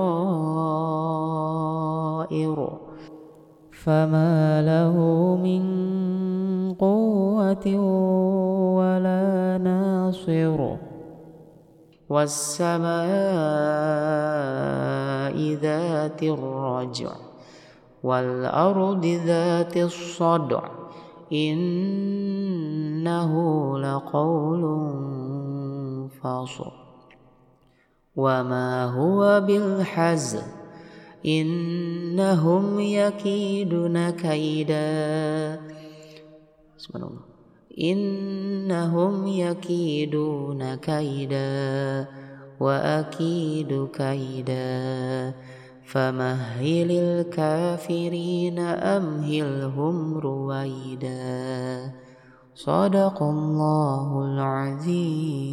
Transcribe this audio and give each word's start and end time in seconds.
فما 3.84 4.62
له 4.62 4.98
من 5.44 5.66
قوة 6.74 7.80
ولا 8.76 9.58
ناصر. 9.58 10.76
والسماء 12.10 12.96
ذات 15.54 16.24
الرجع 16.24 17.12
والأرض 18.04 19.06
ذات 19.06 19.78
الصدع. 19.78 20.62
إنه 21.32 23.32
لقول 23.80 24.64
فصل 26.22 26.72
وما 28.16 28.86
هو 28.86 29.44
بالحزن 29.48 30.42
إنهم 31.26 32.80
يكيدون 32.80 34.10
كيدا. 34.10 35.60
إنهم 37.80 39.28
يكيدون 39.28 40.76
كيدا 40.76 42.08
وأكيد 42.60 43.88
كيدا. 43.94 45.34
فمهل 45.86 46.92
الكافرين 46.92 48.60
أمهلهم 48.60 50.18
رويدا. 50.18 51.92
صدق 52.56 53.24
الله 53.24 54.26
العظيم. 54.26 55.45